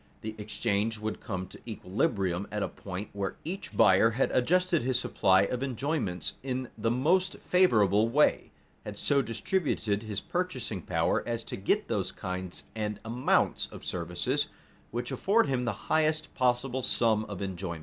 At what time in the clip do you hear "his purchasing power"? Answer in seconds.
10.01-11.21